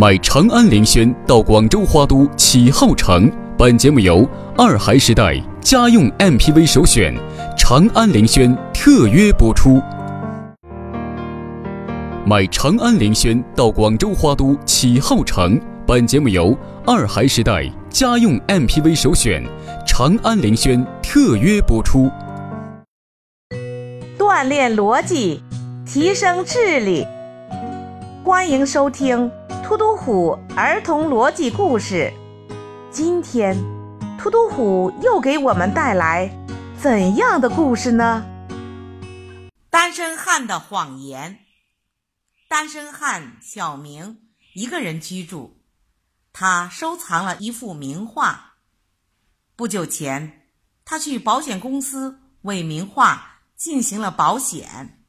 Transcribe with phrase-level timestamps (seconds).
[0.00, 3.30] 买长安凌轩到广州花都启浩城。
[3.58, 4.26] 本节目由
[4.56, 7.14] 二孩时代家用 MPV 首选
[7.54, 9.78] 长安凌轩特约播出。
[12.24, 15.60] 买长安凌轩到广州花都启浩城。
[15.86, 16.56] 本节目由
[16.86, 19.44] 二孩时代家用 MPV 首选
[19.86, 22.10] 长安凌轩特约播出。
[24.18, 25.42] 锻炼逻辑，
[25.84, 27.06] 提升智力。
[28.24, 29.28] 欢迎收听
[29.70, 32.12] 《突突虎儿童逻辑故事》。
[32.90, 33.56] 今天，
[34.18, 36.28] 突突虎又给我们带来
[36.76, 38.26] 怎样的故事呢？
[39.70, 41.38] 单身汉的谎言。
[42.48, 44.18] 单身汉小明
[44.54, 45.60] 一个人居住，
[46.32, 48.54] 他收藏了一幅名画。
[49.54, 50.48] 不久前，
[50.84, 55.04] 他去保险公司为名画进行了保险。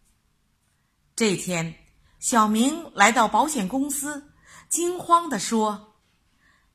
[1.16, 1.74] 这天，
[2.20, 4.31] 小明来到保险公司，
[4.72, 5.98] 惊慌地说：“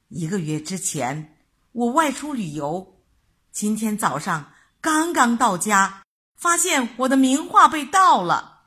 [0.09, 1.39] 一个月之前，
[1.73, 3.01] 我外出旅游，
[3.53, 6.05] 今天早上刚刚到家，
[6.37, 8.67] 发现我的名画被盗了。”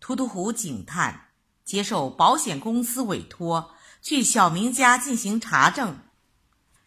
[0.00, 1.30] 突突虎警探
[1.64, 5.98] 接受保险公司委托，去小明家进行查证。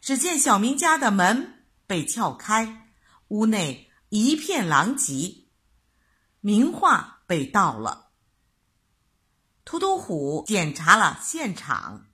[0.01, 2.91] 只见小明家的门被撬开，
[3.29, 5.47] 屋内一片狼藉，
[6.41, 8.00] 名画被盗了。
[9.71, 12.07] 突突虎检查了现场，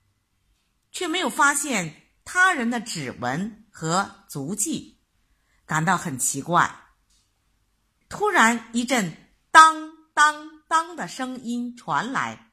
[0.92, 5.00] 却没有发现他人的指纹和足迹，
[5.66, 6.72] 感到很奇怪。
[8.08, 9.12] 突然一阵
[9.50, 10.56] 当当。
[10.68, 12.52] 当的声音传来，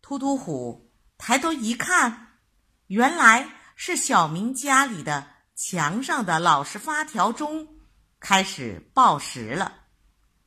[0.00, 2.38] 突突虎抬头一看，
[2.86, 7.80] 原来是小明家里的墙上的老式发条钟
[8.20, 9.86] 开始报时了。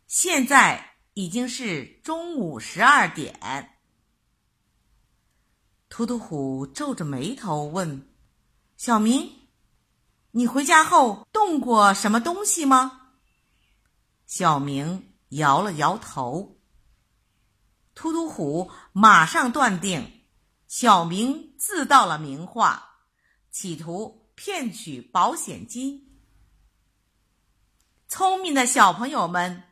[0.08, 0.89] 现在
[1.20, 3.78] 已经是中午十二点。
[5.90, 8.10] 图图虎皱着眉头问
[8.78, 9.30] ：“小明，
[10.32, 13.16] 你回家后动过什么东西吗？”
[14.28, 16.62] 小明摇了摇头。
[17.94, 20.24] 图图虎马上断定，
[20.70, 23.02] 小明自盗了名画，
[23.52, 26.22] 企图骗取保险金。
[28.08, 29.64] 聪明的小朋友们，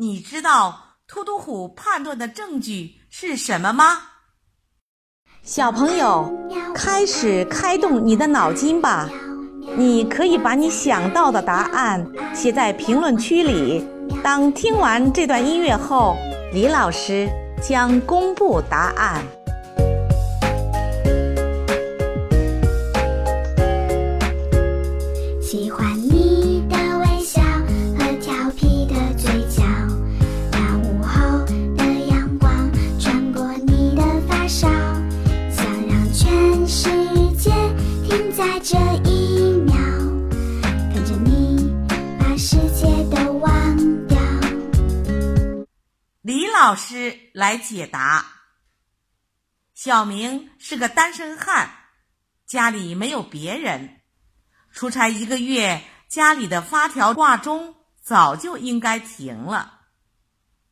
[0.00, 3.98] 你知道突突虎判断的证据是什么吗？
[5.42, 6.32] 小朋友，
[6.72, 9.10] 开始开动你的脑筋吧！
[9.76, 13.84] 你可以把你想到的答案写在评论区里。
[14.22, 16.16] 当听完这段音乐后，
[16.52, 17.28] 李老师。
[17.60, 19.20] 将公布答案。
[25.42, 26.47] 喜欢你
[46.28, 47.30] 李老师。
[47.32, 48.26] 来解答。
[49.72, 51.72] 小明是个单身汉，
[52.44, 54.02] 家里没有别人，
[54.70, 59.86] 出差一个月，家里的发条挂钟早就应该停了，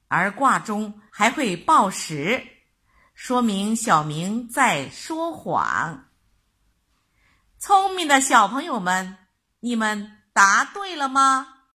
[0.09, 2.47] 而挂钟还会报时，
[3.15, 6.11] 说明小明在说谎。
[7.59, 9.17] 聪明的小朋友们，
[9.61, 11.56] 你们答对了吗？